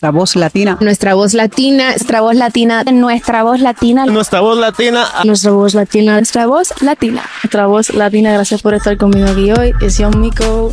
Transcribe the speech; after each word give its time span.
nuestra 0.00 0.12
voz 0.12 0.36
latina. 0.36 0.78
Nuestra 0.80 1.14
voz 1.14 1.34
latina. 1.34 1.90
Nuestra 1.90 2.20
voz 2.20 2.34
latina. 2.36 2.84
Nuestra 2.84 3.42
voz 3.42 3.60
latina. 3.60 4.06
Nuestra 4.06 4.40
voz 4.40 4.58
latina. 4.60 5.24
Nuestra 5.24 5.52
voz 5.52 5.74
latina. 5.74 6.12
Nuestra 6.14 6.46
voz 6.46 6.82
latina. 6.82 7.24
Nuestra 7.42 7.66
voz 7.66 7.92
latina. 7.92 8.32
Gracias 8.32 8.62
por 8.62 8.74
estar 8.74 8.96
conmigo 8.96 9.26
aquí 9.26 9.50
hoy. 9.50 9.74
Es 9.80 9.96
John 9.98 10.20
Mico. 10.20 10.72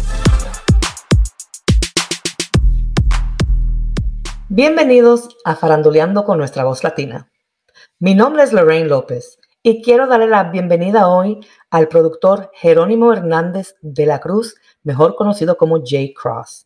Bienvenidos 4.49 5.29
a 5.44 5.55
Faranduleando 5.55 6.23
con 6.23 6.37
nuestra 6.37 6.63
voz 6.63 6.83
latina. 6.83 7.28
Mi 7.97 8.13
nombre 8.13 8.44
es 8.44 8.53
Lorraine 8.53 8.89
López 8.89 9.39
y 9.63 9.81
quiero 9.81 10.05
darle 10.05 10.28
la 10.28 10.44
bienvenida 10.51 11.07
hoy 11.07 11.39
al 11.71 11.87
productor 11.87 12.51
Jerónimo 12.53 13.12
Hernández 13.12 13.76
de 13.81 14.05
la 14.05 14.19
Cruz, 14.19 14.53
mejor 14.83 15.15
conocido 15.15 15.57
como 15.57 15.81
Jay 15.83 16.13
Cross. 16.13 16.65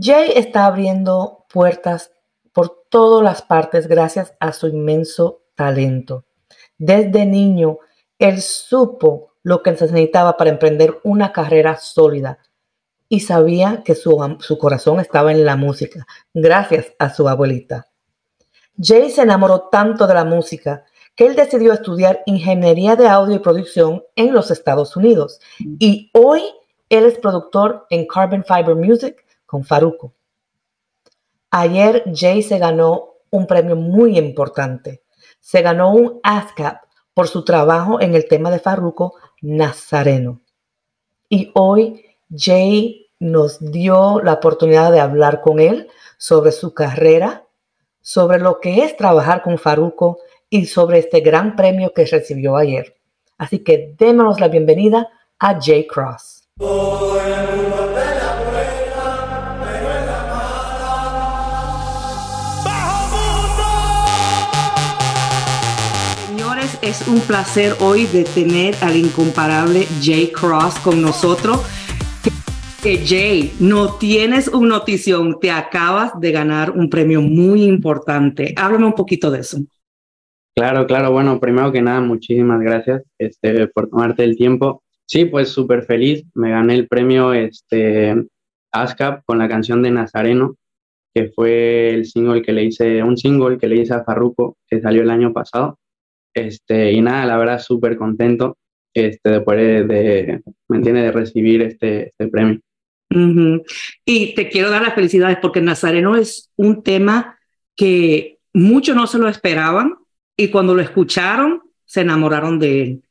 Jay 0.00 0.32
está 0.34 0.66
abriendo 0.66 1.46
puertas 1.52 2.12
por 2.52 2.84
todas 2.88 3.22
las 3.22 3.42
partes 3.42 3.86
gracias 3.86 4.34
a 4.40 4.52
su 4.52 4.68
inmenso 4.68 5.42
talento. 5.54 6.24
Desde 6.78 7.24
niño, 7.24 7.78
él 8.18 8.40
supo 8.42 9.32
lo 9.42 9.62
que 9.62 9.70
necesitaba 9.70 10.36
para 10.36 10.50
emprender 10.50 10.98
una 11.04 11.32
carrera 11.32 11.76
sólida 11.76 12.38
y 13.08 13.20
sabía 13.20 13.82
que 13.84 13.94
su, 13.94 14.36
su, 14.40 14.58
corazón 14.58 15.00
estaba 15.00 15.30
en 15.32 15.44
la 15.44 15.56
música, 15.56 16.06
gracias 16.34 16.92
a 16.98 17.14
su 17.14 17.28
abuelita. 17.28 17.86
Jay 18.78 19.10
se 19.10 19.22
enamoró 19.22 19.68
tanto 19.70 20.06
de 20.06 20.14
la 20.14 20.24
música 20.24 20.84
que 21.14 21.26
él 21.26 21.36
decidió 21.36 21.72
estudiar 21.72 22.22
ingeniería 22.26 22.96
de 22.96 23.08
audio 23.08 23.36
y 23.36 23.38
producción 23.38 24.02
en 24.16 24.34
los 24.34 24.50
Estados 24.50 24.96
Unidos. 24.96 25.40
Y 25.78 26.10
hoy 26.12 26.42
él 26.90 27.06
es 27.06 27.18
productor 27.18 27.86
en 27.88 28.06
Carbon 28.06 28.44
Fiber 28.44 28.74
Music 28.74 29.25
con 29.46 29.64
Faruco. 29.64 30.14
Ayer 31.50 32.04
Jay 32.12 32.42
se 32.42 32.58
ganó 32.58 33.14
un 33.30 33.46
premio 33.46 33.76
muy 33.76 34.18
importante. 34.18 35.02
Se 35.40 35.62
ganó 35.62 35.92
un 35.92 36.20
ASCAP 36.22 36.84
por 37.14 37.28
su 37.28 37.44
trabajo 37.44 38.00
en 38.00 38.14
el 38.14 38.28
tema 38.28 38.50
de 38.50 38.58
Farruko 38.58 39.14
Nazareno. 39.40 40.40
Y 41.28 41.50
hoy 41.54 42.04
Jay 42.30 43.06
nos 43.18 43.58
dio 43.60 44.20
la 44.22 44.34
oportunidad 44.34 44.92
de 44.92 45.00
hablar 45.00 45.40
con 45.40 45.60
él 45.60 45.88
sobre 46.18 46.52
su 46.52 46.74
carrera, 46.74 47.46
sobre 48.00 48.38
lo 48.38 48.60
que 48.60 48.84
es 48.84 48.96
trabajar 48.96 49.42
con 49.42 49.58
Faruco 49.58 50.18
y 50.50 50.66
sobre 50.66 50.98
este 50.98 51.20
gran 51.20 51.56
premio 51.56 51.92
que 51.94 52.04
recibió 52.04 52.56
ayer. 52.56 52.96
Así 53.38 53.60
que 53.60 53.94
démonos 53.98 54.40
la 54.40 54.48
bienvenida 54.48 55.08
a 55.38 55.58
Jay 55.60 55.86
Cross. 55.86 56.48
Es 66.86 67.08
un 67.08 67.18
placer 67.20 67.72
hoy 67.80 68.06
de 68.06 68.22
tener 68.22 68.76
al 68.80 68.94
incomparable 68.94 69.86
Jay 70.00 70.30
Cross 70.30 70.78
con 70.78 71.02
nosotros. 71.02 71.60
Jay, 72.80 73.52
no 73.58 73.94
tienes 73.94 74.46
una 74.46 74.76
notición, 74.76 75.40
te 75.40 75.50
acabas 75.50 76.12
de 76.20 76.30
ganar 76.30 76.70
un 76.70 76.88
premio 76.88 77.20
muy 77.20 77.64
importante. 77.64 78.54
Háblame 78.56 78.86
un 78.86 78.92
poquito 78.92 79.32
de 79.32 79.40
eso. 79.40 79.58
Claro, 80.54 80.86
claro. 80.86 81.10
Bueno, 81.10 81.40
primero 81.40 81.72
que 81.72 81.82
nada, 81.82 82.00
muchísimas 82.00 82.60
gracias 82.60 83.02
este, 83.18 83.66
por 83.66 83.88
tomarte 83.88 84.22
el 84.22 84.36
tiempo. 84.36 84.84
Sí, 85.06 85.24
pues 85.24 85.48
súper 85.48 85.82
feliz. 85.82 86.24
Me 86.34 86.50
gané 86.50 86.74
el 86.74 86.86
premio 86.86 87.32
este, 87.32 88.14
ASCAP 88.70 89.24
con 89.26 89.38
la 89.38 89.48
canción 89.48 89.82
de 89.82 89.90
Nazareno, 89.90 90.54
que 91.12 91.32
fue 91.34 91.90
el 91.90 92.06
single 92.06 92.42
que 92.42 92.52
le 92.52 92.62
hice, 92.62 93.02
un 93.02 93.16
single 93.16 93.58
que 93.58 93.66
le 93.66 93.80
hice 93.80 93.94
a 93.94 94.04
Farruko, 94.04 94.56
que 94.68 94.80
salió 94.80 95.02
el 95.02 95.10
año 95.10 95.32
pasado. 95.32 95.78
Este, 96.36 96.92
y 96.92 97.00
nada, 97.00 97.24
la 97.24 97.38
verdad, 97.38 97.58
súper 97.58 97.96
contento 97.96 98.58
este, 98.92 99.30
después 99.30 99.88
de, 99.88 100.42
¿me 100.68 100.76
entiende? 100.76 101.00
de 101.00 101.12
recibir 101.12 101.62
este, 101.62 102.08
este 102.08 102.28
premio. 102.28 102.60
Y 104.04 104.34
te 104.34 104.50
quiero 104.50 104.68
dar 104.68 104.82
las 104.82 104.94
felicidades 104.94 105.38
porque 105.40 105.62
Nazareno 105.62 106.14
es 106.16 106.50
un 106.56 106.82
tema 106.82 107.38
que 107.74 108.38
muchos 108.52 108.94
no 108.94 109.06
se 109.06 109.18
lo 109.18 109.28
esperaban 109.28 109.94
y 110.36 110.48
cuando 110.48 110.74
lo 110.74 110.82
escucharon 110.82 111.62
se 111.86 112.02
enamoraron 112.02 112.58
de 112.58 112.82
él. 112.82 113.02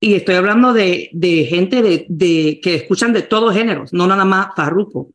Y 0.00 0.14
estoy 0.14 0.34
hablando 0.34 0.72
de, 0.72 1.10
de 1.12 1.44
gente 1.44 1.82
de, 1.82 2.06
de, 2.08 2.58
que 2.60 2.74
escuchan 2.74 3.12
de 3.12 3.22
todos 3.22 3.54
géneros, 3.54 3.92
no 3.92 4.08
nada 4.08 4.24
más 4.24 4.48
Farruko, 4.56 5.12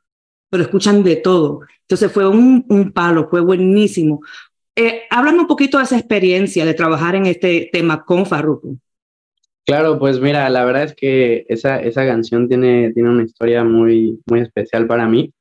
pero 0.49 0.63
escuchan 0.63 1.03
de 1.03 1.17
todo. 1.17 1.61
Entonces 1.81 2.11
fue 2.11 2.27
un, 2.27 2.65
un 2.69 2.91
palo, 2.93 3.27
fue 3.29 3.41
buenísimo. 3.41 4.21
Eh, 4.75 5.03
háblame 5.09 5.39
un 5.39 5.47
poquito 5.47 5.77
de 5.77 5.83
esa 5.83 5.97
experiencia 5.97 6.65
de 6.65 6.73
trabajar 6.73 7.15
en 7.15 7.25
este 7.25 7.69
tema 7.71 8.03
con 8.05 8.25
Farruko. 8.25 8.75
Claro, 9.65 9.99
pues 9.99 10.19
mira, 10.19 10.49
la 10.49 10.65
verdad 10.65 10.83
es 10.83 10.95
que 10.95 11.45
esa, 11.49 11.81
esa 11.81 12.05
canción 12.05 12.47
tiene, 12.47 12.91
tiene 12.93 13.09
una 13.09 13.23
historia 13.23 13.63
muy, 13.63 14.19
muy 14.25 14.39
especial 14.41 14.87
para 14.87 15.07
mí. 15.07 15.33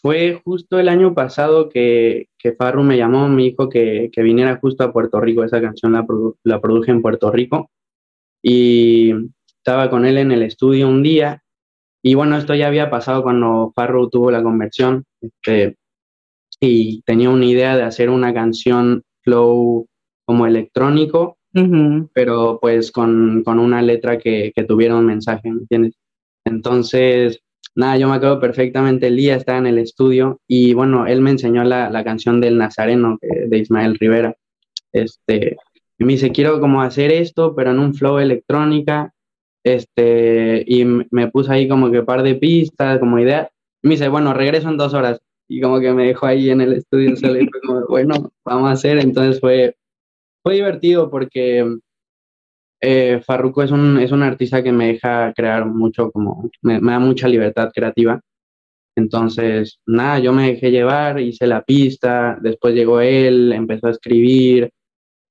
Fue 0.00 0.40
justo 0.44 0.78
el 0.78 0.88
año 0.88 1.14
pasado 1.14 1.68
que, 1.68 2.28
que 2.38 2.52
Farru 2.52 2.82
me 2.82 2.96
llamó, 2.96 3.28
me 3.28 3.42
dijo 3.42 3.68
que, 3.68 4.10
que 4.12 4.22
viniera 4.22 4.58
justo 4.60 4.84
a 4.84 4.92
Puerto 4.92 5.20
Rico. 5.20 5.42
Esa 5.42 5.60
canción 5.60 5.92
la, 5.92 6.06
la 6.44 6.60
produje 6.60 6.90
en 6.92 7.02
Puerto 7.02 7.30
Rico 7.32 7.70
y 8.42 9.12
estaba 9.58 9.90
con 9.90 10.04
él 10.04 10.18
en 10.18 10.30
el 10.30 10.42
estudio 10.42 10.88
un 10.88 11.02
día. 11.02 11.42
Y 12.02 12.14
bueno, 12.14 12.36
esto 12.36 12.54
ya 12.54 12.68
había 12.68 12.88
pasado 12.88 13.24
cuando 13.24 13.72
Farru 13.74 14.08
tuvo 14.08 14.30
la 14.30 14.42
conversión. 14.42 15.04
Este, 15.20 15.76
y 16.60 17.02
tenía 17.02 17.30
una 17.30 17.44
idea 17.44 17.76
de 17.76 17.82
hacer 17.82 18.10
una 18.10 18.32
canción 18.32 19.02
flow 19.22 19.86
como 20.24 20.46
electrónico, 20.46 21.38
pero 22.12 22.58
pues 22.60 22.92
con, 22.92 23.42
con, 23.42 23.58
una 23.58 23.80
letra 23.80 24.18
que, 24.18 24.52
que, 24.54 24.64
tuviera 24.64 24.96
un 24.96 25.06
mensaje, 25.06 25.50
¿me 25.50 25.60
entiendes? 25.60 25.94
Entonces, 26.44 27.40
nada, 27.74 27.96
yo 27.96 28.08
me 28.08 28.16
acuerdo 28.16 28.40
perfectamente 28.40 29.06
el 29.06 29.16
día, 29.16 29.36
estaba 29.36 29.58
en 29.58 29.66
el 29.66 29.78
estudio 29.78 30.40
y 30.46 30.74
bueno, 30.74 31.06
él 31.06 31.22
me 31.22 31.30
enseñó 31.30 31.64
la, 31.64 31.88
la 31.90 32.04
canción 32.04 32.40
del 32.40 32.58
Nazareno 32.58 33.18
de 33.20 33.58
Ismael 33.58 33.98
Rivera. 33.98 34.34
Este, 34.92 35.56
y 35.98 36.04
me 36.04 36.12
dice, 36.12 36.32
quiero 36.32 36.60
como 36.60 36.82
hacer 36.82 37.10
esto, 37.12 37.54
pero 37.54 37.70
en 37.70 37.78
un 37.78 37.94
flow 37.94 38.18
electrónica. 38.18 39.12
Este, 39.64 40.64
y 40.66 40.84
me 40.84 41.28
puse 41.30 41.52
ahí 41.52 41.68
como 41.68 41.90
que 41.90 42.02
par 42.02 42.22
de 42.22 42.34
pistas, 42.34 42.98
como 42.98 43.18
idea. 43.18 43.50
Y 43.82 43.88
me 43.88 43.94
dice, 43.94 44.08
bueno, 44.08 44.34
regreso 44.34 44.68
en 44.68 44.76
dos 44.76 44.94
horas 44.94 45.20
y 45.48 45.60
como 45.60 45.80
que 45.80 45.92
me 45.92 46.06
dejó 46.06 46.26
ahí 46.26 46.50
en 46.50 46.60
el 46.60 46.74
estudio 46.74 47.16
solo 47.16 47.40
y 47.40 47.48
fue 47.48 47.60
como, 47.60 47.86
bueno, 47.86 48.32
vamos 48.44 48.68
a 48.68 48.72
hacer. 48.72 48.98
Entonces 48.98 49.40
fue, 49.40 49.76
fue 50.42 50.54
divertido 50.54 51.10
porque 51.10 51.78
eh, 52.80 53.20
Farruko 53.24 53.62
es 53.62 53.70
un, 53.70 53.98
es 53.98 54.12
un 54.12 54.22
artista 54.22 54.62
que 54.62 54.72
me 54.72 54.88
deja 54.88 55.32
crear 55.34 55.66
mucho, 55.66 56.10
como 56.10 56.50
me, 56.62 56.80
me, 56.80 56.92
da 56.92 56.98
mucha 56.98 57.28
libertad 57.28 57.70
creativa. 57.74 58.20
Entonces, 58.96 59.78
nada, 59.86 60.18
yo 60.18 60.32
me 60.32 60.52
dejé 60.52 60.70
llevar, 60.70 61.20
hice 61.20 61.46
la 61.46 61.62
pista, 61.62 62.38
después 62.40 62.74
llegó 62.74 63.00
él, 63.00 63.52
empezó 63.52 63.88
a 63.88 63.90
escribir 63.90 64.70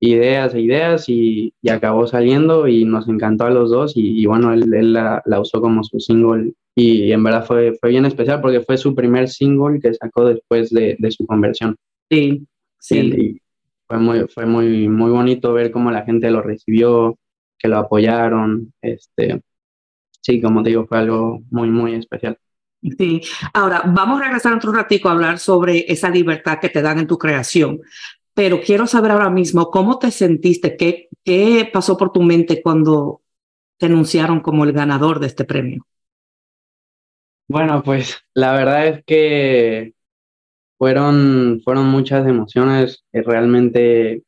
ideas 0.10 0.54
e 0.54 0.62
ideas 0.62 1.10
y, 1.10 1.54
y 1.62 1.70
acabó 1.70 2.08
saliendo 2.08 2.68
y 2.68 2.86
nos 2.86 3.08
encantó 3.08 3.46
a 3.46 3.50
los 3.50 3.72
dos 3.72 3.96
y, 3.96 4.22
y 4.22 4.26
bueno, 4.26 4.54
él, 4.54 4.74
él 4.74 4.94
la, 4.94 5.22
la, 5.26 5.40
usó 5.40 5.62
como 5.62 5.84
su 5.84 6.00
single 6.00 6.54
y 6.76 7.12
en 7.12 7.24
verdad 7.24 7.46
fue, 7.46 7.78
fue 7.80 7.92
bien 7.92 8.06
especial 8.06 8.42
porque 8.42 8.62
fue 8.62 8.78
su 8.78 8.94
primer 8.94 9.30
single 9.30 9.80
que 9.80 9.94
sacó 9.94 10.26
después 10.26 10.70
de, 10.72 10.96
de 11.00 11.12
su 11.12 11.26
conversión. 11.26 11.76
Sí, 12.10 12.46
sí. 12.80 12.98
Y 12.98 13.42
fue 13.88 13.98
muy, 13.98 14.28
fue 14.28 14.46
muy, 14.46 14.90
muy 14.90 15.12
bonito 15.12 15.54
ver 15.54 15.72
cómo 15.72 15.92
la 15.92 16.04
gente 16.04 16.30
lo 16.32 16.42
recibió, 16.42 17.18
que 17.58 17.68
lo 17.68 17.78
apoyaron. 17.78 18.74
Este, 18.82 19.42
sí, 20.22 20.42
como 20.42 20.64
te 20.64 20.70
digo, 20.70 20.86
fue 20.86 20.98
algo 20.98 21.42
muy, 21.50 21.70
muy 21.70 21.96
especial. 21.96 22.38
Sí, 22.98 23.22
ahora 23.54 23.82
vamos 23.86 24.22
a 24.22 24.26
regresar 24.26 24.54
otro 24.54 24.72
ratico 24.72 25.10
a 25.10 25.14
hablar 25.14 25.40
sobre 25.40 25.92
esa 25.92 26.10
libertad 26.10 26.60
que 26.60 26.70
te 26.70 26.84
dan 26.84 27.00
en 27.00 27.08
tu 27.08 27.18
creación, 27.18 27.80
pero 28.36 28.60
quiero 28.62 28.86
saber 28.86 29.12
ahora 29.12 29.30
mismo 29.30 29.72
cómo 29.72 29.98
te 29.98 30.12
sentiste, 30.12 30.76
qué, 30.76 31.08
qué 31.24 31.68
pasó 31.72 31.98
por 31.98 32.12
tu 32.12 32.22
mente 32.22 32.62
cuando 32.62 33.22
te 33.80 33.88
anunciaron 33.88 34.42
como 34.42 34.66
el 34.66 34.74
ganador 34.74 35.20
de 35.20 35.28
este 35.28 35.46
premio. 35.46 35.88
Bueno, 37.48 37.82
pues 37.82 38.20
la 38.34 38.54
verdad 38.54 38.88
es 38.88 39.04
que 39.06 39.94
fueron, 40.78 41.62
fueron 41.64 41.88
muchas 41.88 42.28
emociones, 42.28 43.06
realmente 43.14 44.24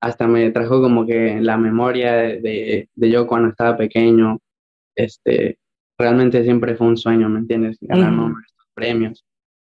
hasta 0.00 0.26
me 0.26 0.50
trajo 0.50 0.80
como 0.80 1.06
que 1.06 1.40
la 1.40 1.56
memoria 1.56 2.12
de, 2.14 2.88
de, 2.94 3.10
yo 3.10 3.26
cuando 3.26 3.48
estaba 3.48 3.76
pequeño, 3.76 4.38
este, 4.94 5.58
realmente 5.98 6.42
siempre 6.44 6.76
fue 6.76 6.86
un 6.86 6.96
sueño, 6.96 7.28
¿me 7.28 7.40
entiendes? 7.40 7.78
Ganar 7.80 8.12
uh 8.12 8.16
-huh. 8.16 8.34
estos 8.46 8.66
premios. 8.74 9.24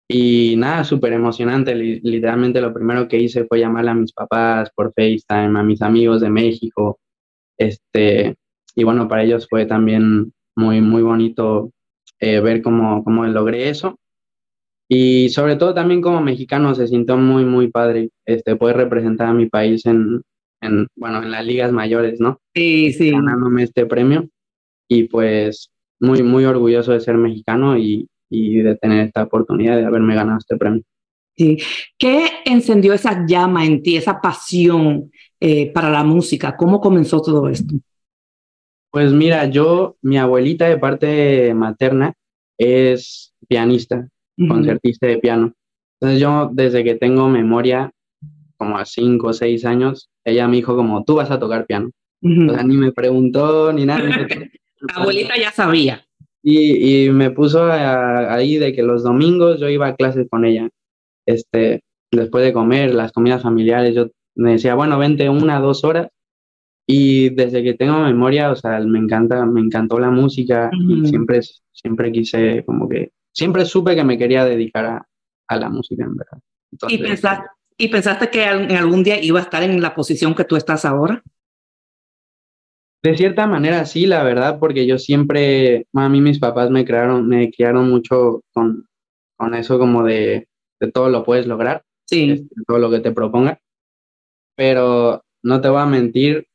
Y 0.07 0.55
nada, 0.57 0.83
súper 0.83 1.13
emocionante, 1.13 1.73
literalmente 1.73 2.61
lo 2.61 2.73
primero 2.73 3.07
que 3.07 3.17
hice 3.17 3.45
fue 3.45 3.59
llamar 3.59 3.87
a 3.89 3.95
mis 3.95 4.13
papás 4.13 4.69
por 4.75 4.93
FaceTime, 4.93 5.59
a 5.59 5.63
mis 5.63 5.81
amigos 5.81 6.21
de 6.21 6.29
México, 6.29 6.99
este, 7.57 8.35
y 8.75 8.83
bueno, 8.83 9.07
para 9.07 9.23
ellos 9.23 9.47
fue 9.49 9.65
también 9.65 10.33
muy, 10.55 10.81
muy 10.81 11.01
bonito 11.01 11.71
eh, 12.19 12.39
ver 12.39 12.61
cómo, 12.61 13.03
cómo 13.03 13.25
logré 13.25 13.69
eso. 13.69 13.97
Y 14.87 15.29
sobre 15.29 15.55
todo 15.55 15.73
también 15.73 16.01
como 16.01 16.21
mexicano 16.21 16.75
se 16.75 16.87
sintió 16.87 17.17
muy, 17.17 17.43
muy 17.43 17.71
padre 17.71 18.09
este, 18.25 18.55
poder 18.55 18.77
representar 18.77 19.27
a 19.29 19.33
mi 19.33 19.47
país 19.47 19.85
en, 19.85 20.21
en, 20.61 20.87
bueno, 20.95 21.23
en 21.23 21.31
las 21.31 21.45
ligas 21.45 21.71
mayores, 21.71 22.19
¿no? 22.19 22.39
Sí, 22.53 22.93
sí. 22.93 23.11
Ganándome 23.11 23.63
este 23.63 23.85
premio. 23.85 24.29
Y 24.87 25.05
pues 25.05 25.71
muy, 25.99 26.21
muy 26.21 26.45
orgulloso 26.45 26.91
de 26.91 26.99
ser 26.99 27.17
mexicano 27.17 27.77
y, 27.77 28.07
y 28.29 28.57
de 28.57 28.75
tener 28.75 29.05
esta 29.05 29.23
oportunidad 29.23 29.77
de 29.77 29.85
haberme 29.85 30.15
ganado 30.15 30.37
este 30.39 30.57
premio. 30.57 30.83
Sí. 31.37 31.57
¿Qué 31.97 32.27
encendió 32.45 32.93
esa 32.93 33.25
llama 33.27 33.65
en 33.65 33.83
ti, 33.83 33.97
esa 33.97 34.21
pasión 34.21 35.11
eh, 35.39 35.71
para 35.73 35.89
la 35.89 36.03
música? 36.03 36.55
¿Cómo 36.55 36.79
comenzó 36.79 37.21
todo 37.21 37.49
esto? 37.49 37.75
Pues 38.91 39.11
mira, 39.11 39.45
yo, 39.45 39.97
mi 40.01 40.17
abuelita 40.17 40.69
de 40.69 40.77
parte 40.77 41.53
materna 41.53 42.13
es 42.57 43.33
pianista, 43.47 44.07
concertista 44.37 45.07
de 45.07 45.17
piano. 45.17 45.53
Entonces 45.99 46.21
yo 46.21 46.49
desde 46.53 46.83
que 46.83 46.95
tengo 46.95 47.27
memoria, 47.27 47.91
como 48.55 48.77
a 48.77 48.85
cinco 48.85 49.27
o 49.27 49.33
seis 49.33 49.65
años, 49.65 50.09
ella 50.23 50.47
me 50.47 50.55
dijo 50.55 50.77
como, 50.77 51.03
tú 51.03 51.15
vas 51.15 51.29
a 51.29 51.39
tocar 51.39 51.65
piano. 51.65 51.91
O 52.21 52.53
sea, 52.53 52.63
ni 52.63 52.77
me 52.77 52.93
preguntó 52.93 53.73
ni 53.73 53.85
nada. 53.85 54.01
Abuelita 54.95 55.37
ya 55.37 55.51
sabía. 55.51 56.04
Y, 56.47 57.05
y 57.05 57.09
me 57.09 57.31
puso 57.31 57.65
ahí 57.71 58.57
de 58.57 58.71
que 58.71 58.83
los 58.83 59.03
domingos 59.03 59.59
yo 59.59 59.67
iba 59.67 59.87
a 59.87 59.95
clases 59.95 60.27
con 60.29 60.45
ella. 60.45 60.69
Este, 61.25 61.81
después 62.11 62.45
de 62.45 62.53
comer, 62.53 62.93
las 62.93 63.11
comidas 63.11 63.41
familiares, 63.41 63.95
yo 63.95 64.09
me 64.35 64.51
decía, 64.51 64.75
bueno, 64.75 64.99
vente 64.99 65.27
una, 65.27 65.59
dos 65.59 65.83
horas. 65.83 66.07
Y 66.87 67.29
desde 67.29 67.63
que 67.63 67.73
tengo 67.73 67.97
memoria, 67.97 68.51
o 68.51 68.55
sea, 68.55 68.79
me 68.81 68.99
encanta, 68.99 69.43
me 69.47 69.59
encantó 69.59 69.97
la 69.97 70.11
música 70.11 70.69
y 70.71 71.07
siempre, 71.07 71.39
siempre 71.71 72.11
quise 72.11 72.63
como 72.63 72.87
que 72.87 73.09
siempre 73.31 73.65
supe 73.65 73.95
que 73.95 74.03
me 74.03 74.19
quería 74.19 74.45
dedicar 74.45 74.85
a, 74.85 75.07
a 75.47 75.55
la 75.57 75.69
música, 75.69 76.03
en 76.03 76.15
verdad. 76.15 76.37
¿Y, 76.89 76.99
pensaste, 76.99 77.47
¿Y 77.75 77.87
pensaste 77.87 78.29
que 78.29 78.43
en 78.45 78.71
algún 78.73 79.03
día 79.03 79.19
iba 79.19 79.39
a 79.39 79.43
estar 79.43 79.63
en 79.63 79.81
la 79.81 79.95
posición 79.95 80.35
que 80.35 80.43
tú 80.43 80.57
estás 80.57 80.85
ahora? 80.85 81.23
De 83.05 83.15
cierta 83.15 83.45
manera 83.45 83.85
sí, 83.85 84.07
la 84.07 84.23
verdad, 84.23 84.57
porque 84.57 84.87
yo 84.87 84.97
siempre, 84.97 85.85
a 85.93 86.09
mí 86.09 86.21
mis 86.21 86.39
papás 86.39 86.71
me 86.71 86.85
crearon, 86.85 87.27
me 87.27 87.51
criaron 87.51 87.87
mucho 87.87 88.41
con, 88.51 88.87
con 89.37 89.53
eso 89.53 89.77
como 89.77 90.03
de, 90.03 90.47
de 90.79 90.91
todo 90.91 91.09
lo 91.09 91.23
puedes 91.23 91.45
lograr, 91.45 91.83
sí. 92.09 92.31
Este, 92.31 92.55
todo 92.65 92.79
lo 92.79 92.89
que 92.89 93.01
te 93.01 93.11
proponga, 93.11 93.59
pero 94.55 95.21
no 95.43 95.61
te 95.61 95.69
voy 95.69 95.81
a 95.81 95.85
mentir, 95.85 96.47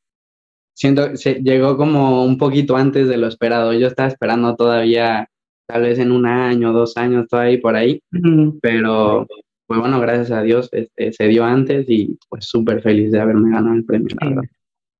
siento 0.75 1.15
se 1.15 1.35
llegó 1.35 1.77
como 1.77 2.25
un 2.25 2.37
poquito 2.37 2.75
antes 2.75 3.07
de 3.07 3.15
lo 3.15 3.27
esperado, 3.27 3.71
yo 3.71 3.87
estaba 3.87 4.09
esperando 4.09 4.53
todavía 4.57 5.29
tal 5.69 5.83
vez 5.83 5.99
en 5.99 6.11
un 6.11 6.25
año, 6.25 6.73
dos 6.73 6.97
años, 6.97 7.29
todavía 7.29 7.61
por 7.61 7.77
ahí, 7.77 8.03
pero 8.61 9.25
pues 9.67 9.79
bueno, 9.79 10.01
gracias 10.01 10.31
a 10.31 10.41
Dios 10.41 10.67
este, 10.73 11.13
se 11.13 11.29
dio 11.29 11.45
antes 11.45 11.85
y 11.87 12.19
pues 12.27 12.43
súper 12.43 12.81
feliz 12.81 13.09
de 13.13 13.21
haberme 13.21 13.51
ganado 13.51 13.73
el 13.73 13.85
premio. 13.85 14.17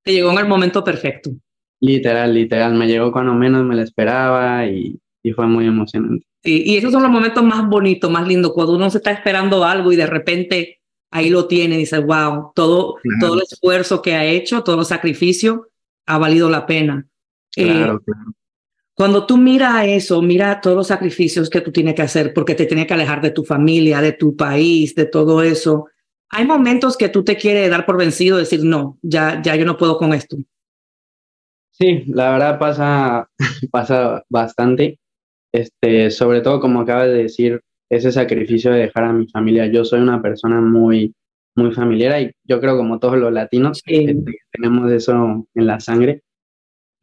Te 0.03 0.13
llegó 0.13 0.31
en 0.31 0.39
el 0.39 0.47
momento 0.47 0.83
perfecto. 0.83 1.31
Literal, 1.79 2.33
literal, 2.33 2.73
me 2.75 2.87
llegó 2.87 3.11
cuando 3.11 3.33
menos 3.33 3.65
me 3.65 3.75
lo 3.75 3.81
esperaba 3.81 4.67
y, 4.67 4.99
y 5.23 5.31
fue 5.31 5.47
muy 5.47 5.65
emocionante. 5.65 6.25
Sí, 6.43 6.63
y 6.65 6.77
esos 6.77 6.91
son 6.91 7.03
los 7.03 7.11
momentos 7.11 7.43
más 7.43 7.67
bonitos, 7.67 8.09
más 8.09 8.27
lindos, 8.27 8.53
cuando 8.53 8.73
uno 8.73 8.89
se 8.89 8.97
está 8.97 9.11
esperando 9.11 9.63
algo 9.63 9.91
y 9.91 9.95
de 9.95 10.07
repente 10.07 10.79
ahí 11.11 11.29
lo 11.29 11.47
tiene 11.47 11.75
y 11.75 11.79
dice, 11.79 11.99
wow, 11.99 12.51
todo, 12.55 12.95
todo 13.19 13.35
el 13.35 13.41
esfuerzo 13.41 14.01
que 14.01 14.15
ha 14.15 14.25
hecho, 14.25 14.63
todo 14.63 14.79
el 14.79 14.85
sacrificio 14.85 15.67
ha 16.07 16.17
valido 16.17 16.49
la 16.49 16.65
pena. 16.65 17.07
Claro, 17.53 17.95
eh, 17.95 17.99
claro. 18.05 18.33
Cuando 18.93 19.25
tú 19.25 19.37
miras 19.37 19.85
eso, 19.87 20.21
mira 20.21 20.61
todos 20.61 20.77
los 20.77 20.87
sacrificios 20.87 21.49
que 21.49 21.61
tú 21.61 21.71
tienes 21.71 21.95
que 21.95 22.01
hacer 22.01 22.33
porque 22.33 22.55
te 22.55 22.65
tienes 22.65 22.87
que 22.87 22.93
alejar 22.93 23.21
de 23.21 23.31
tu 23.31 23.43
familia, 23.43 24.01
de 24.01 24.13
tu 24.13 24.35
país, 24.35 24.95
de 24.95 25.05
todo 25.05 25.41
eso. 25.43 25.87
Hay 26.31 26.45
momentos 26.45 26.97
que 26.97 27.09
tú 27.09 27.23
te 27.23 27.35
quieres 27.35 27.69
dar 27.69 27.85
por 27.85 27.97
vencido, 27.97 28.37
decir, 28.37 28.63
no, 28.63 28.97
ya, 29.01 29.41
ya 29.41 29.55
yo 29.55 29.65
no 29.65 29.77
puedo 29.77 29.97
con 29.97 30.13
esto. 30.13 30.37
Sí, 31.71 32.03
la 32.07 32.31
verdad 32.31 32.59
pasa, 32.59 33.29
pasa 33.71 34.23
bastante. 34.29 34.99
Este, 35.51 36.09
sobre 36.11 36.41
todo, 36.41 36.61
como 36.61 36.81
acabas 36.81 37.07
de 37.07 37.23
decir, 37.23 37.61
ese 37.89 38.11
sacrificio 38.11 38.71
de 38.71 38.79
dejar 38.79 39.03
a 39.03 39.13
mi 39.13 39.27
familia. 39.27 39.67
Yo 39.67 39.83
soy 39.83 39.99
una 39.99 40.21
persona 40.21 40.61
muy, 40.61 41.13
muy 41.55 41.73
familiar 41.73 42.21
y 42.21 42.31
yo 42.45 42.61
creo 42.61 42.77
como 42.77 42.99
todos 42.99 43.17
los 43.17 43.33
latinos 43.33 43.81
este, 43.85 44.37
tenemos 44.51 44.89
eso 44.91 45.45
en 45.53 45.67
la 45.67 45.79
sangre. 45.81 46.21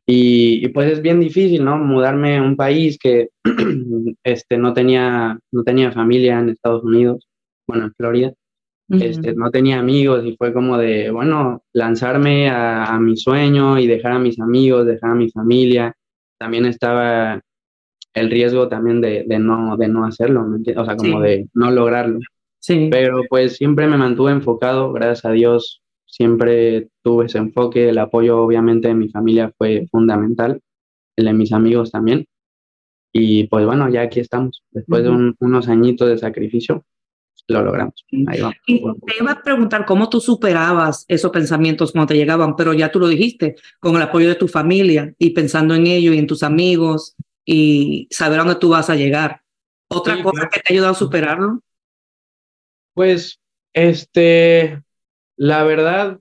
Y, 0.07 0.67
pues 0.69 0.91
es 0.91 1.03
bien 1.03 1.21
difícil, 1.21 1.63
¿no? 1.63 1.77
Mudarme 1.77 2.39
a 2.39 2.43
un 2.43 2.57
país 2.57 2.99
que 2.99 3.29
este, 4.25 4.57
no, 4.57 4.73
tenía, 4.73 5.39
no 5.53 5.63
tenía 5.65 5.93
familia 5.93 6.39
en 6.39 6.49
Estados 6.49 6.83
Unidos, 6.83 7.29
bueno, 7.67 7.85
en 7.85 7.95
Florida. 7.95 8.33
Este, 8.89 9.35
no 9.35 9.51
tenía 9.51 9.79
amigos 9.79 10.25
y 10.25 10.35
fue 10.37 10.53
como 10.53 10.79
de, 10.79 11.11
bueno, 11.11 11.63
lanzarme 11.73 12.49
a, 12.49 12.99
mi 12.99 13.17
sueño 13.17 13.79
y 13.79 13.87
dejar 13.87 14.13
a 14.13 14.19
mis 14.19 14.41
amigos, 14.41 14.87
dejar 14.87 15.11
a 15.11 15.15
mi 15.15 15.31
familia. 15.31 15.95
También 16.39 16.65
estaba 16.67 17.41
el 18.15 18.31
riesgo 18.31 18.69
también 18.69 19.01
de, 19.01 19.25
de 19.27 19.39
no, 19.39 19.77
de 19.77 19.89
no 19.89 20.07
hacerlo, 20.07 20.47
o 20.77 20.85
sea, 20.85 20.97
como 20.97 21.21
de 21.21 21.49
no 21.55 21.71
lograrlo. 21.71 22.19
Sí. 22.61 22.89
Pero 22.91 23.23
pues 23.29 23.57
siempre 23.57 23.87
me 23.87 23.99
mantuve 23.99 24.33
enfocado, 24.33 24.93
gracias 24.93 25.25
a 25.27 25.33
Dios, 25.33 25.83
siempre 26.07 26.89
tuve 27.03 27.27
ese 27.27 27.39
enfoque, 27.39 27.91
el 27.91 27.99
apoyo 27.99 28.43
obviamente 28.43 28.89
de 28.89 28.95
mi 28.95 29.09
familia 29.09 29.53
fue 29.57 29.87
fundamental, 29.91 30.61
el 31.17 31.27
de 31.27 31.33
mis 31.35 31.53
amigos 31.53 31.93
también. 31.93 32.27
Y 33.13 33.47
pues 33.49 33.65
bueno, 33.65 33.89
ya 33.89 34.03
aquí 34.03 34.21
estamos, 34.21 34.65
después 34.71 35.03
de 35.03 35.35
unos 35.41 35.69
añitos 35.69 36.09
de 36.09 36.19
sacrificio, 36.19 36.85
lo 37.49 37.63
logramos. 37.63 38.05
Ahí 38.27 38.41
vamos. 38.41 38.57
Y 38.67 38.81
te 38.81 39.15
iba 39.21 39.33
a 39.33 39.43
preguntar 39.43 39.85
cómo 39.87 40.09
tú 40.09 40.21
superabas 40.21 41.05
esos 41.09 41.31
pensamientos 41.31 41.93
cuando 41.93 42.09
te 42.09 42.17
llegaban, 42.17 42.55
pero 42.55 42.75
ya 42.75 42.91
tú 42.93 43.01
lo 43.01 43.09
dijiste, 43.09 43.57
con 43.81 43.97
el 43.97 44.03
apoyo 44.03 44.29
de 44.29 44.35
tu 44.35 44.49
familia 44.49 45.15
y 45.19 45.31
pensando 45.31 45.75
en 45.75 45.87
ello 45.87 46.13
y 46.13 46.19
en 46.19 46.27
tus 46.27 46.43
amigos 46.43 47.17
y 47.45 48.07
saber 48.11 48.41
a 48.41 48.45
dónde 48.45 48.61
tú 48.61 48.69
vas 48.69 48.91
a 48.91 48.97
llegar. 48.97 49.43
¿Otra 49.91 50.23
cosa 50.23 50.49
que 50.53 50.61
te 50.61 50.73
ha 50.73 50.75
ayudado 50.75 50.93
a 50.93 50.97
superarlo? 50.97 51.63
Pues, 52.95 53.41
este, 53.73 54.83
la 55.37 55.65
verdad, 55.65 56.21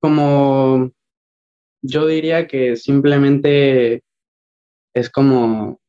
como 0.00 0.92
yo 1.82 2.06
diría 2.06 2.46
que 2.46 2.76
simplemente 2.76 4.02
es 4.92 5.08
como, 5.08 5.80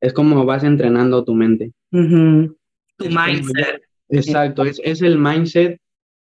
es 0.00 0.12
como 0.12 0.44
vas 0.44 0.64
entrenando 0.64 1.24
tu 1.24 1.32
mente. 1.32 1.72
Tu 2.98 3.06
mindset. 3.06 3.82
exacto, 4.08 4.64
es, 4.64 4.80
es, 4.84 5.02
el 5.02 5.18
mindset 5.18 5.78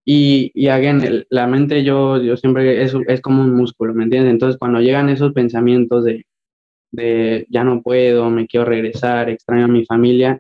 y, 0.06 0.52
y 0.54 0.68
again, 0.68 1.26
la 1.30 1.48
mente 1.48 1.84
yo, 1.84 2.22
yo 2.22 2.36
siempre, 2.36 2.84
es, 2.84 2.94
es 3.08 3.22
como 3.22 3.42
un 3.42 3.56
músculo, 3.56 3.94
¿me 3.94 4.04
entiendes? 4.04 4.32
Entonces 4.32 4.58
cuando 4.58 4.82
llegan 4.82 5.10
esos 5.10 5.34
pensamientos 5.34 6.04
de, 6.04 6.26
de 6.92 7.46
ya 7.50 7.64
no 7.64 7.82
puedo, 7.82 8.30
me 8.30 8.48
quiero 8.48 8.66
regresar, 8.66 9.30
extraño 9.30 9.66
a 9.66 9.70
mi 9.70 9.86
familia, 9.86 10.40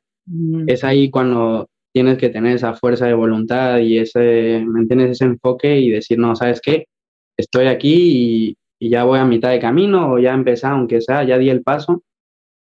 es 0.67 0.84
ahí 0.84 1.10
cuando 1.10 1.67
tienes 1.93 2.17
que 2.17 2.29
tener 2.29 2.55
esa 2.55 2.74
fuerza 2.74 3.05
de 3.05 3.13
voluntad 3.13 3.79
y 3.79 4.00
ese, 4.00 4.63
¿me 4.65 4.81
entiendes? 4.81 5.12
Ese 5.12 5.25
enfoque 5.25 5.79
y 5.79 5.89
decir, 5.89 6.17
no, 6.17 6.36
¿sabes 6.36 6.62
qué? 6.62 6.88
Estoy 7.38 7.67
aquí 7.67 8.55
y, 8.79 8.89
ya 8.89 9.05
voy 9.05 9.17
a 9.17 9.25
mitad 9.25 9.50
de 9.50 9.60
camino 9.60 10.12
o 10.12 10.19
ya 10.19 10.34
empecé, 10.34 10.67
aunque 10.67 11.00
sea, 11.00 11.24
ya 11.24 11.38
di 11.38 11.50
el 11.50 11.63
paso, 11.63 12.03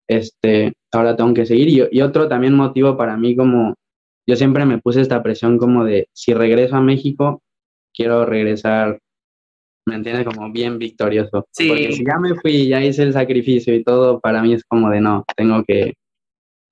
este, 0.08 0.72
ahora 0.92 1.16
tengo 1.16 1.34
que 1.34 1.46
seguir. 1.46 1.68
Y, 1.68 1.98
y 1.98 2.00
otro 2.02 2.28
también 2.28 2.54
motivo 2.54 2.96
para 2.96 3.16
mí 3.16 3.36
como, 3.36 3.74
yo 4.26 4.36
siempre 4.36 4.64
me 4.64 4.78
puse 4.78 5.00
esta 5.00 5.22
presión 5.22 5.58
como 5.58 5.84
de, 5.84 6.08
si 6.12 6.34
regreso 6.34 6.76
a 6.76 6.80
México, 6.80 7.42
quiero 7.94 8.24
regresar, 8.26 8.98
¿me 9.86 9.96
entiendes? 9.96 10.26
Como 10.26 10.50
bien 10.50 10.78
victorioso. 10.78 11.46
Sí. 11.52 11.68
Porque 11.68 11.92
si 11.92 12.04
ya 12.04 12.18
me 12.18 12.34
fui, 12.34 12.68
ya 12.68 12.82
hice 12.82 13.02
el 13.02 13.12
sacrificio 13.12 13.74
y 13.74 13.82
todo, 13.82 14.20
para 14.20 14.42
mí 14.42 14.54
es 14.54 14.64
como 14.64 14.90
de, 14.90 15.00
no, 15.00 15.24
tengo 15.36 15.62
que, 15.64 15.94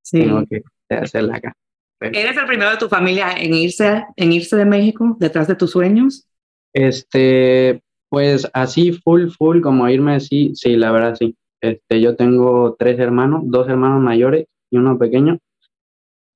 sí. 0.03 0.21
tengo 0.21 0.45
que 0.47 0.63
hacerla 0.91 1.37
acá. 1.37 1.55
¿Eres 2.01 2.37
el 2.37 2.47
primero 2.47 2.71
de 2.71 2.79
tu 2.79 2.89
familia 2.89 3.33
en 3.39 3.55
irse, 3.55 4.05
en 4.17 4.33
irse 4.33 4.57
de 4.57 4.65
México 4.65 5.17
detrás 5.21 5.47
de 5.47 5.55
tus 5.55 5.71
sueños? 5.71 6.27
Este, 6.75 7.81
pues 8.09 8.49
así, 8.53 8.93
full, 8.93 9.29
full, 9.29 9.61
como 9.61 9.89
irme 9.89 10.17
así, 10.17 10.53
sí, 10.55 10.77
la 10.77 10.91
verdad 10.91 11.15
sí. 11.15 11.37
Este, 11.63 12.01
yo 12.01 12.17
tengo 12.17 12.75
tres 12.77 12.99
hermanos, 12.99 13.43
dos 13.45 13.69
hermanos 13.69 14.03
mayores 14.03 14.47
y 14.69 14.79
uno 14.79 14.99
pequeño. 14.99 15.39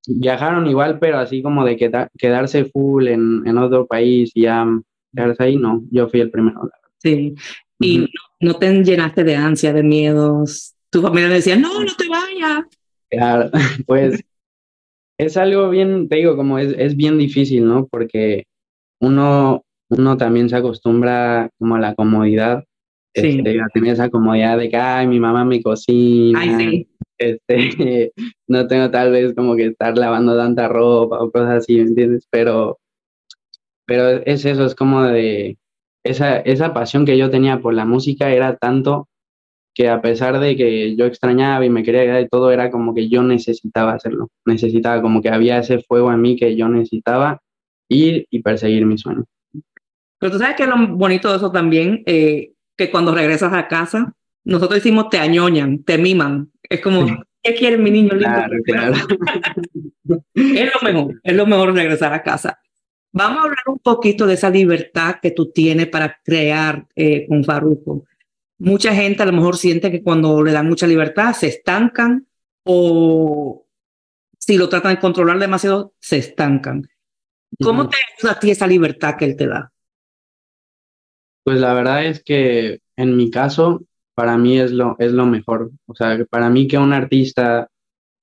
Viajaron 0.06 0.68
igual, 0.68 1.00
pero 1.00 1.18
así 1.18 1.42
como 1.42 1.64
de 1.64 1.76
quedarse 2.16 2.66
full 2.66 3.09
en, 3.09 3.42
en, 3.45 3.59
otro 3.59 3.87
país 3.88 4.30
y 4.35 4.42
ya 4.42 4.64
quedarse 5.12 5.42
ahí, 5.42 5.56
no, 5.56 5.83
yo 5.90 6.09
fui 6.09 6.21
el 6.21 6.30
primero. 6.30 6.71
Sí, 6.99 7.35
y 7.80 8.00
uh 8.00 8.04
-huh. 8.04 8.11
no, 8.40 8.52
no, 8.52 8.59
te 8.59 8.85
llenaste 8.85 9.25
de 9.25 9.35
ansia, 9.35 9.73
de 9.73 9.83
miedos. 9.83 10.75
Tu 10.90 11.02
familia 11.02 11.28
decía, 11.28 11.56
no, 11.56 11.83
no 11.83 11.92
te 11.99 12.09
vayas. 12.09 12.66
Claro, 13.11 13.50
pues 13.87 14.23
es 15.18 15.37
algo 15.37 15.71
bien, 15.71 16.09
te 16.09 16.16
digo, 16.16 16.37
como 16.37 16.61
es, 16.61 16.73
es 16.78 16.95
bien 16.97 17.18
difícil, 17.18 17.66
¿no? 17.66 17.88
Porque 17.88 18.45
uno, 19.00 19.64
uno 19.88 20.16
también 20.16 20.49
se 20.49 20.56
acostumbra 20.56 21.50
como 21.59 21.75
a 21.75 21.80
la 21.80 21.97
comodidad 21.97 22.64
Sí. 23.16 23.38
Este, 23.38 23.61
a 23.61 23.68
tener 23.68 23.92
esa 23.94 24.11
comodidad 24.11 24.58
de 24.58 24.68
que, 24.68 24.76
ay, 24.76 25.06
mi 25.06 25.18
mamá 25.18 25.44
me 25.44 25.62
cocina. 25.62 26.40
Ay, 26.40 26.54
sí. 26.56 26.88
Este, 27.18 28.12
no 28.46 28.66
tengo 28.66 28.90
tal 28.90 29.11
vez 29.11 29.35
como 29.35 29.56
que 29.56 29.66
estar 29.66 29.96
lavando 29.96 30.37
tanta 30.37 30.68
ropa 30.68 31.18
o 31.23 31.30
cosas 31.30 31.62
así, 31.62 31.76
¿me 31.76 31.82
entiendes? 31.82 32.26
Pero, 32.30 32.78
pero 33.87 34.08
es 34.08 34.44
eso, 34.44 34.66
es 34.66 34.75
como 34.75 35.02
de, 35.02 35.56
esa, 36.04 36.38
esa 36.38 36.75
pasión 36.75 37.04
que 37.04 37.18
yo 37.18 37.30
tenía 37.30 37.61
por 37.61 37.75
la 37.75 37.85
música 37.85 38.30
era 38.30 38.56
tanto 38.56 39.08
que 39.75 39.88
a 39.88 40.00
pesar 40.00 40.40
de 40.40 40.56
que 40.56 40.96
yo 40.96 41.04
extrañaba 41.04 41.64
y 41.64 41.70
me 41.70 41.82
quería 41.82 42.04
quedar 42.04 42.23
y 42.23 42.28
todo, 42.28 42.50
era 42.50 42.70
como 42.70 42.94
que 42.94 43.11
yo 43.11 43.23
necesitaba 43.23 43.92
hacerlo, 43.92 44.28
necesitaba, 44.46 45.02
como 45.02 45.20
que 45.20 45.28
había 45.28 45.58
ese 45.58 45.80
fuego 45.80 46.11
en 46.12 46.23
mí 46.23 46.37
que 46.37 46.56
yo 46.56 46.68
necesitaba 46.68 47.42
ir 47.90 48.26
y 48.30 48.40
perseguir 48.40 48.87
mi 48.87 48.96
sueño. 48.96 49.25
Pero 50.18 50.32
tú 50.32 50.38
sabes 50.38 50.56
que 50.56 50.66
lo 50.66 50.76
bonito 50.96 51.30
de 51.30 51.37
eso 51.37 51.52
también, 51.52 52.02
eh, 52.06 52.52
que 52.76 52.90
cuando 52.90 53.14
regresas 53.14 53.52
a 53.52 53.68
casa, 53.68 54.14
nosotros 54.45 54.83
decimos 54.83 55.09
te 55.11 55.18
añoñan, 55.18 55.83
te 55.83 55.99
miman. 55.99 56.50
Es 56.62 56.80
como, 56.80 57.06
¿qué 57.42 57.54
quiere 57.54 57.78
mi 57.78 57.90
niño 57.90 58.14
lindo? 58.14 58.35
Claro, 58.35 58.56
claro. 58.64 58.95
Es 60.35 60.71
lo 60.73 60.80
mejor, 60.83 61.21
es 61.25 61.35
lo 61.35 61.47
mejor 61.47 61.75
regresar 61.75 62.12
a 62.12 62.23
casa. 62.23 62.61
Vamos 63.12 63.38
a 63.38 63.42
hablar 63.45 63.59
un 63.66 63.78
poquito 63.78 64.26
de 64.26 64.35
esa 64.35 64.50
libertad 64.50 65.16
que 65.21 65.30
tú 65.30 65.50
tienes 65.50 65.88
para 65.88 66.21
crear 66.23 66.87
eh, 66.95 67.26
con 67.26 67.42
Farruko. 67.42 68.04
Mucha 68.59 68.95
gente 68.95 69.23
a 69.23 69.26
lo 69.26 69.33
mejor 69.33 69.56
siente 69.56 69.90
que 69.90 70.02
cuando 70.02 70.42
le 70.42 70.52
dan 70.52 70.68
mucha 70.68 70.87
libertad 70.87 71.33
se 71.33 71.49
estancan 71.49 72.26
o 72.64 73.66
si 74.38 74.56
lo 74.56 74.68
tratan 74.68 74.95
de 74.95 75.00
controlar 75.00 75.38
demasiado, 75.38 75.95
se 75.99 76.18
estancan. 76.18 76.88
¿Cómo 77.61 77.88
te 77.88 77.97
ayuda 78.16 78.33
a 78.33 78.38
ti 78.38 78.50
esa 78.50 78.66
libertad 78.66 79.16
que 79.16 79.25
él 79.25 79.37
te 79.37 79.47
da? 79.47 79.73
Pues 81.47 81.61
la 81.61 81.75
verdad 81.75 82.05
es 82.05 82.25
que 82.25 82.81
en 82.97 83.17
mi 83.17 83.31
caso, 83.31 83.85
para 84.17 84.37
mí 84.37 84.59
es 84.59 84.73
lo, 84.73 84.97
es 84.99 85.12
lo 85.12 85.26
mejor. 85.26 85.71
O 85.87 85.95
sea, 85.95 86.17
que 86.17 86.26
para 86.26 86.50
mí 86.50 86.67
que 86.67 86.76
un 86.76 86.93
artista 86.93 87.69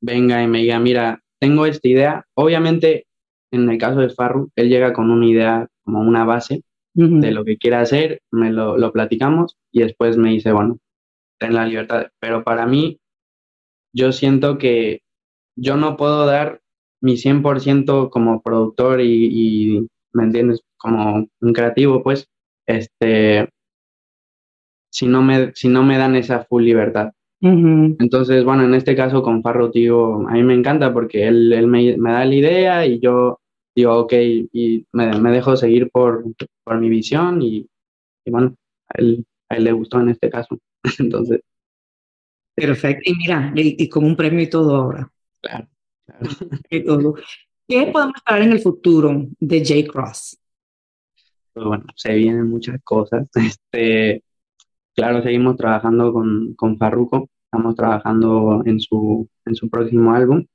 venga 0.01 0.43
y 0.43 0.47
me 0.47 0.59
diga, 0.59 0.77
mira, 0.79 1.21
tengo 1.39 1.65
esta 1.65 1.87
idea. 1.87 2.25
Obviamente, 2.33 3.05
en 3.51 3.69
el 3.69 3.77
caso 3.77 4.01
de 4.01 4.09
Farru, 4.09 4.49
él 4.57 4.67
llega 4.67 4.91
con 4.91 5.09
una 5.09 5.25
idea, 5.25 5.67
como 5.85 6.01
una 6.01 6.25
base 6.25 6.63
de 6.95 7.31
lo 7.31 7.45
que 7.45 7.57
quiere 7.57 7.77
hacer, 7.77 8.21
me 8.29 8.51
lo, 8.51 8.77
lo 8.77 8.91
platicamos 8.91 9.55
y 9.71 9.83
después 9.83 10.17
me 10.17 10.31
dice, 10.31 10.51
bueno, 10.51 10.79
ten 11.39 11.53
la 11.53 11.65
libertad. 11.65 12.07
Pero 12.19 12.43
para 12.43 12.65
mí, 12.65 12.99
yo 13.93 14.11
siento 14.11 14.57
que 14.57 15.01
yo 15.55 15.77
no 15.77 15.97
puedo 15.97 16.25
dar 16.25 16.61
mi 17.01 17.17
100% 17.17 18.09
como 18.09 18.41
productor 18.41 19.01
y, 19.01 19.77
y, 19.77 19.87
¿me 20.13 20.23
entiendes? 20.25 20.61
Como 20.77 21.27
un 21.41 21.53
creativo, 21.53 22.03
pues, 22.03 22.27
este, 22.67 23.47
si 24.89 25.07
no 25.07 25.21
me, 25.21 25.51
si 25.53 25.67
no 25.67 25.83
me 25.83 25.97
dan 25.97 26.15
esa 26.15 26.45
full 26.45 26.63
libertad. 26.63 27.11
Entonces, 27.41 28.45
bueno, 28.45 28.63
en 28.63 28.73
este 28.73 28.95
caso 28.95 29.21
con 29.21 29.41
Farro, 29.43 29.69
tío, 29.69 30.25
a 30.29 30.31
mí 30.31 30.43
me 30.43 30.53
encanta 30.53 30.93
porque 30.93 31.27
él, 31.27 31.51
él 31.51 31.67
me, 31.67 31.97
me 31.97 32.11
da 32.13 32.23
la 32.23 32.35
idea 32.35 32.85
y 32.85 33.01
yo 33.01 33.41
digo, 33.75 33.97
ok, 33.97 34.13
y 34.13 34.85
me, 34.93 35.19
me 35.19 35.31
dejo 35.31 35.57
seguir 35.57 35.89
por, 35.91 36.23
por 36.63 36.79
mi 36.79 36.87
visión 36.87 37.41
y, 37.41 37.67
y 38.25 38.31
bueno, 38.31 38.55
a 38.87 38.99
él, 39.01 39.25
a 39.49 39.57
él 39.57 39.65
le 39.65 39.73
gustó 39.73 39.99
en 39.99 40.09
este 40.09 40.29
caso. 40.29 40.57
Entonces, 40.99 41.41
Perfecto. 42.55 43.11
Y 43.11 43.15
mira, 43.15 43.51
y, 43.55 43.83
y 43.83 43.89
con 43.89 44.05
un 44.05 44.15
premio 44.15 44.41
y 44.41 44.49
todo 44.49 44.75
ahora. 44.75 45.11
claro, 45.41 45.67
claro. 46.05 46.29
y 46.69 46.83
todo. 46.83 47.15
¿Qué 47.67 47.87
podemos 47.91 48.15
esperar 48.15 48.41
en 48.43 48.51
el 48.51 48.59
futuro 48.59 49.25
de 49.39 49.59
J. 49.65 49.91
Cross? 49.91 50.37
Pues 51.53 51.65
bueno, 51.65 51.85
se 51.95 52.13
vienen 52.15 52.49
muchas 52.49 52.81
cosas. 52.83 53.27
Este, 53.35 54.23
claro, 54.95 55.21
seguimos 55.21 55.57
trabajando 55.57 56.13
con, 56.13 56.53
con 56.55 56.77
Farruko, 56.77 57.29
estamos 57.45 57.75
trabajando 57.75 58.63
en 58.65 58.79
su, 58.79 59.27
en 59.45 59.55
su 59.55 59.69
próximo 59.69 60.13
álbum. 60.13 60.45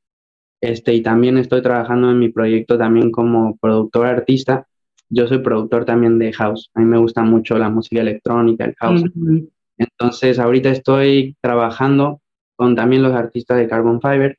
Este, 0.61 0.95
y 0.95 1.03
también 1.03 1.39
estoy 1.39 1.63
trabajando 1.63 2.11
en 2.11 2.19
mi 2.19 2.31
proyecto 2.31 2.77
también 2.77 3.13
como 3.13 3.57
productor 3.59 4.07
artista. 4.07 4.67
Yo 5.09 5.27
soy 5.27 5.39
productor 5.39 5.85
también 5.85 6.19
de 6.19 6.33
house. 6.33 6.71
A 6.75 6.81
mí 6.81 6.87
me 6.87 6.99
gusta 6.99 7.23
mucho 7.23 7.57
la 7.59 7.71
música 7.71 8.01
electrónica, 8.01 8.65
el 8.65 8.75
house. 8.75 9.05
Ujú. 9.15 9.49
Entonces, 9.79 10.39
ahorita 10.39 10.71
estoy 10.71 11.37
trabajando 11.41 12.21
con 12.57 12.75
también 12.75 13.03
los 13.03 13.15
artistas 13.15 13.59
de 13.59 13.69
Carbon 13.69 14.01
Fiber 14.01 14.37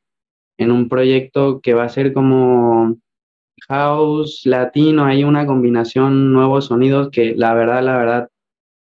en 0.58 0.70
un 0.70 0.90
proyecto 0.90 1.60
que 1.60 1.72
va 1.72 1.84
a 1.84 1.88
ser 1.88 2.12
como 2.12 2.98
house 3.68 4.42
latino, 4.44 5.04
hay 5.04 5.24
una 5.24 5.46
combinación, 5.46 6.32
nuevos 6.32 6.66
sonidos 6.66 7.10
que 7.10 7.34
la 7.36 7.54
verdad, 7.54 7.82
la 7.82 7.96
verdad, 7.96 8.28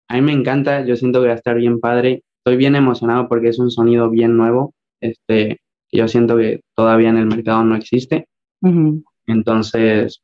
a 0.10 0.16
mí 0.16 0.22
me 0.22 0.34
encanta, 0.34 0.86
yo 0.86 0.96
siento 0.96 1.22
que 1.22 1.28
va 1.28 1.34
a 1.34 1.38
estar 1.38 1.56
bien 1.56 1.80
padre, 1.80 2.24
estoy 2.40 2.58
bien 2.58 2.76
emocionado 2.76 3.28
porque 3.28 3.50
es 3.50 3.60
un 3.60 3.72
sonido 3.72 4.10
bien 4.10 4.38
nuevo, 4.38 4.74
este, 5.02 5.60
yo 5.92 6.08
siento 6.08 6.38
que 6.38 6.62
todavía 6.76 7.10
en 7.10 7.18
el 7.18 7.28
mercado 7.28 7.64
no 7.64 7.76
existe, 7.76 8.28
entonces, 9.28 10.22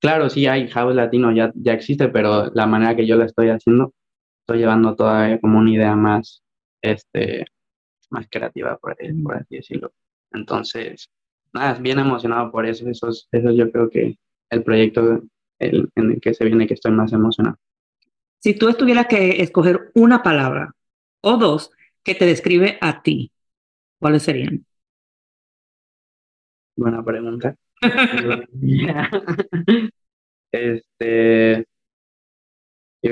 claro, 0.00 0.30
sí 0.30 0.46
hay 0.46 0.68
house 0.68 0.94
latino, 0.94 1.32
ya, 1.32 1.52
ya 1.54 1.72
existe, 1.72 2.08
pero 2.08 2.50
la 2.54 2.66
manera 2.66 2.94
que 2.94 3.06
yo 3.06 3.16
lo 3.16 3.24
estoy 3.24 3.48
haciendo, 3.48 3.92
estoy 4.40 4.58
llevando 4.58 4.94
todavía 4.94 5.40
como 5.40 5.58
una 5.58 5.70
idea 5.70 5.96
más, 5.96 6.42
este, 6.82 7.46
más 8.10 8.26
creativa, 8.30 8.76
por, 8.78 8.96
por 9.22 9.36
así 9.36 9.56
decirlo. 9.56 9.92
Entonces, 10.32 11.08
nada, 11.54 11.74
bien 11.74 11.98
emocionado 11.98 12.50
por 12.50 12.66
eso. 12.66 12.88
Eso 12.88 13.08
es, 13.08 13.28
eso 13.32 13.50
yo 13.52 13.70
creo 13.70 13.88
que 13.90 14.16
el 14.50 14.62
proyecto 14.64 15.22
el- 15.58 15.88
en 15.94 16.12
el 16.12 16.20
que 16.20 16.34
se 16.34 16.44
viene 16.44 16.66
que 16.66 16.74
estoy 16.74 16.92
más 16.92 17.12
emocionado. 17.12 17.56
Si 18.40 18.54
tú 18.54 18.72
tuvieras 18.74 19.06
que 19.06 19.42
escoger 19.42 19.90
una 19.94 20.22
palabra 20.22 20.74
o 21.22 21.36
dos 21.36 21.70
que 22.02 22.14
te 22.14 22.26
describe 22.26 22.78
a 22.80 23.02
ti, 23.02 23.32
¿cuáles 24.00 24.24
serían? 24.24 24.66
Buena 26.76 27.02
pregunta. 27.04 27.56
Este. 30.52 31.66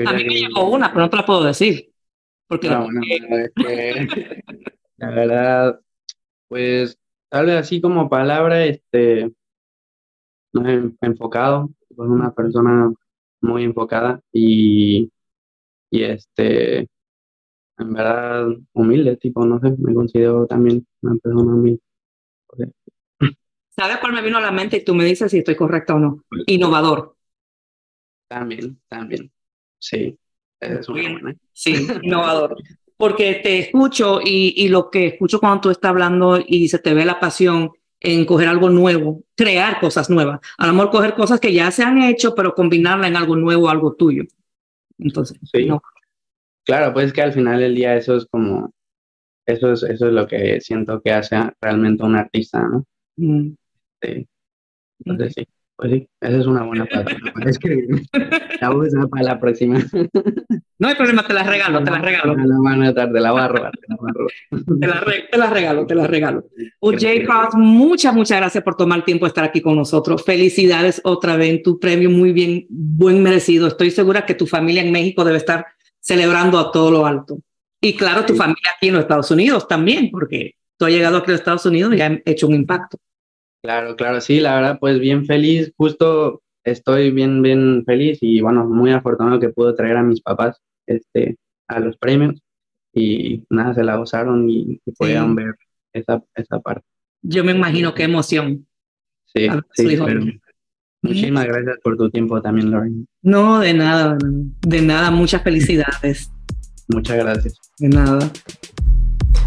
A 0.05 0.13
mí 0.13 0.23
me 0.25 0.33
llegó 0.35 0.69
una, 0.69 0.89
pero 0.89 1.01
no 1.01 1.09
te 1.09 1.17
la 1.17 1.25
puedo 1.25 1.43
decir. 1.43 1.91
Porque 2.47 2.69
No, 2.69 2.91
no, 2.91 3.01
no, 3.01 3.37
es 3.37 3.51
que, 3.55 4.43
la 4.97 5.09
verdad, 5.11 5.81
pues 6.49 6.99
tal 7.33 7.47
vez 7.47 7.55
así 7.55 7.81
como 7.81 8.07
palabra, 8.07 8.63
este, 8.63 9.31
no 10.53 10.69
es 10.69 10.93
enfocado, 11.01 11.71
pues 11.95 12.07
una 12.07 12.31
persona 12.31 12.93
muy 13.41 13.63
enfocada 13.63 14.21
y, 14.31 15.11
y 15.89 16.03
este, 16.03 16.81
en 17.79 17.93
verdad 17.93 18.47
humilde, 18.73 19.17
tipo, 19.17 19.43
no 19.45 19.59
sé, 19.59 19.71
me 19.79 19.95
considero 19.95 20.45
también 20.45 20.85
una 21.01 21.15
persona 21.15 21.55
humilde. 21.55 21.81
¿sabes 23.69 23.97
cuál 23.97 24.13
me 24.13 24.21
vino 24.21 24.37
a 24.37 24.41
la 24.41 24.51
mente 24.51 24.77
y 24.77 24.85
tú 24.85 24.93
me 24.93 25.03
dices 25.03 25.31
si 25.31 25.39
estoy 25.39 25.55
correcta 25.55 25.95
o 25.95 25.99
no? 25.99 26.23
Innovador. 26.45 27.15
También, 28.27 28.79
también, 28.87 29.31
sí, 29.79 30.19
es 30.59 30.87
una 30.87 31.01
Bien. 31.01 31.13
buena. 31.13 31.35
Sí, 31.51 31.87
innovador. 32.03 32.57
Porque 32.97 33.35
te 33.43 33.59
escucho 33.59 34.19
y, 34.23 34.53
y 34.57 34.69
lo 34.69 34.89
que 34.89 35.07
escucho 35.07 35.39
cuando 35.39 35.61
tú 35.61 35.69
estás 35.71 35.89
hablando 35.89 36.39
y 36.45 36.67
se 36.69 36.79
te 36.79 36.93
ve 36.93 37.05
la 37.05 37.19
pasión 37.19 37.71
en 37.99 38.25
coger 38.25 38.47
algo 38.49 38.69
nuevo, 38.69 39.23
crear 39.35 39.79
cosas 39.79 40.09
nuevas. 40.09 40.39
A 40.57 40.67
lo 40.67 40.73
mejor 40.73 40.91
coger 40.91 41.13
cosas 41.15 41.39
que 41.39 41.53
ya 41.53 41.71
se 41.71 41.83
han 41.83 42.01
hecho, 42.01 42.35
pero 42.35 42.53
combinarla 42.53 43.07
en 43.07 43.15
algo 43.15 43.35
nuevo, 43.35 43.69
algo 43.69 43.93
tuyo. 43.95 44.23
Entonces, 44.99 45.37
Sí. 45.51 45.65
no. 45.65 45.81
Claro, 46.65 46.93
pues 46.93 47.11
que 47.11 47.21
al 47.21 47.33
final 47.33 47.59
del 47.59 47.75
día 47.75 47.95
eso 47.95 48.15
es 48.15 48.25
como, 48.25 48.71
eso 49.45 49.71
es, 49.73 49.83
eso 49.83 50.07
es 50.07 50.13
lo 50.13 50.27
que 50.27 50.61
siento 50.61 51.01
que 51.01 51.11
hace 51.11 51.35
realmente 51.61 52.03
un 52.03 52.15
artista, 52.15 52.61
¿no? 52.61 52.85
Mm. 53.17 53.55
Sí. 54.01 54.27
Entonces 55.05 55.33
sí, 55.35 55.47
pues 55.75 55.91
sí, 55.91 56.07
esa 56.21 56.37
es 56.37 56.45
una 56.45 56.63
buena 56.63 56.85
palabra 56.85 57.17
para 57.33 57.49
escribir. 57.49 58.03
La 58.61 58.69
voy 58.69 58.85
a 58.85 58.89
usar 58.89 59.09
para 59.09 59.23
la 59.23 59.39
próxima. 59.39 59.79
No 60.83 60.89
hay 60.89 60.95
problema, 60.95 61.25
te 61.25 61.33
la 61.33 61.43
regalo, 61.43 61.81
te 61.81 61.91
la 61.91 61.99
regalo. 61.99 62.35
La 62.35 62.57
voy 62.57 62.85
a 62.87 62.93
te 62.93 63.19
la 63.21 63.31
voy 63.31 63.39
a 63.41 63.47
robar, 63.47 63.71
te 63.71 63.87
la 63.87 63.95
voy 63.95 64.09
a 64.09 64.13
robar. 64.13 64.33
Te 64.81 64.87
la, 64.87 64.99
re- 64.99 65.27
te 65.31 65.37
la 65.37 65.49
regalo, 65.49 65.85
te 65.87 65.95
la 65.95 66.07
regalo. 66.07 66.43
J. 66.81 66.97
Cross, 67.25 67.55
muchas, 67.55 68.13
muchas 68.13 68.37
gracias 68.39 68.61
por 68.65 68.75
tomar 68.75 69.05
tiempo 69.05 69.23
de 69.23 69.29
estar 69.29 69.45
aquí 69.45 69.61
con 69.61 69.77
nosotros. 69.77 70.25
Felicidades 70.25 70.99
otra 71.05 71.37
vez 71.37 71.51
en 71.51 71.63
tu 71.63 71.79
premio, 71.79 72.09
muy 72.09 72.33
bien, 72.33 72.65
buen 72.67 73.23
merecido. 73.23 73.67
Estoy 73.67 73.91
segura 73.91 74.25
que 74.25 74.33
tu 74.35 74.45
familia 74.45 74.81
en 74.83 74.91
México 74.91 75.23
debe 75.23 75.37
estar 75.37 75.65
celebrando 76.01 76.59
a 76.59 76.69
todo 76.69 76.91
lo 76.91 77.05
alto. 77.05 77.37
Y 77.79 77.95
claro, 77.95 78.25
tu 78.25 78.33
Sí. 78.33 78.39
familia 78.39 78.71
aquí 78.75 78.89
en 78.89 78.95
los 78.95 79.03
Estados 79.03 79.31
Unidos 79.31 79.65
también, 79.69 80.09
porque 80.11 80.55
tú 80.77 80.83
has 80.83 80.91
llegado 80.91 81.15
aquí 81.19 81.27
a 81.29 81.31
los 81.31 81.39
Estados 81.39 81.65
Unidos 81.65 81.95
y 81.95 82.01
has 82.01 82.11
hecho 82.25 82.47
un 82.47 82.55
impacto. 82.55 82.97
Claro, 83.63 83.95
claro, 83.95 84.19
sí, 84.19 84.41
la 84.41 84.55
verdad, 84.55 84.77
pues 84.81 84.99
bien 84.99 85.25
feliz, 85.25 85.71
justo 85.77 86.41
estoy 86.65 87.11
bien, 87.11 87.41
bien 87.41 87.83
feliz 87.85 88.17
y 88.19 88.41
bueno, 88.41 88.65
muy 88.65 88.91
afortunado 88.91 89.39
que 89.39 89.47
pude 89.47 89.71
traer 89.73 89.95
a 89.95 90.03
mis 90.03 90.19
papás 90.21 90.59
este, 90.87 91.37
a 91.67 91.79
los 91.79 91.97
premios 91.97 92.41
y 92.93 93.43
nada, 93.49 93.73
se 93.73 93.83
la 93.83 93.95
gozaron 93.95 94.49
y, 94.49 94.79
y 94.85 94.91
pudieron 94.91 95.35
ver 95.35 95.55
esa, 95.93 96.23
esa 96.35 96.59
parte. 96.59 96.85
Yo 97.21 97.43
me 97.43 97.53
imagino 97.53 97.93
qué 97.93 98.03
emoción. 98.03 98.67
Sí, 99.25 99.47
sí, 99.73 99.97
pero 100.05 100.21
muchísimas 101.01 101.45
gracias 101.45 101.77
por 101.83 101.97
tu 101.97 102.09
tiempo 102.09 102.41
también, 102.41 102.69
Lauren. 102.69 103.07
No, 103.21 103.59
de 103.59 103.73
nada, 103.73 104.17
de 104.61 104.81
nada, 104.81 105.09
muchas 105.09 105.41
felicidades. 105.41 106.31
Muchas 106.87 107.17
gracias. 107.17 107.57
De 107.79 107.89
nada. 107.89 108.31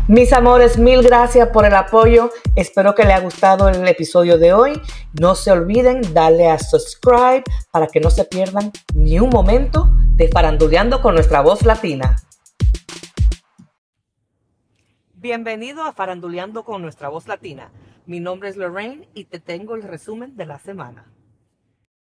Mis 0.08 0.32
amores, 0.32 0.78
mil 0.78 1.02
gracias 1.02 1.48
por 1.48 1.66
el 1.66 1.74
apoyo. 1.74 2.30
Espero 2.54 2.94
que 2.94 3.02
les 3.02 3.14
haya 3.14 3.24
gustado 3.24 3.68
el 3.68 3.88
episodio 3.88 4.38
de 4.38 4.52
hoy. 4.52 4.80
No 5.20 5.34
se 5.34 5.50
olviden 5.50 6.14
darle 6.14 6.48
a 6.48 6.60
subscribe 6.60 7.42
para 7.72 7.88
que 7.88 7.98
no 7.98 8.08
se 8.10 8.24
pierdan 8.24 8.70
ni 8.94 9.18
un 9.18 9.30
momento 9.30 9.88
de 10.14 10.28
faranduleando 10.28 11.02
con 11.02 11.14
nuestra 11.14 11.40
voz 11.40 11.64
latina. 11.64 12.14
Bienvenido 15.14 15.82
a 15.82 15.92
Faranduleando 15.92 16.64
con 16.64 16.82
nuestra 16.82 17.08
voz 17.08 17.26
latina. 17.26 17.72
Mi 18.06 18.20
nombre 18.20 18.48
es 18.48 18.56
Lorraine 18.56 19.08
y 19.12 19.24
te 19.24 19.40
tengo 19.40 19.74
el 19.74 19.82
resumen 19.82 20.36
de 20.36 20.46
la 20.46 20.60
semana. 20.60 21.15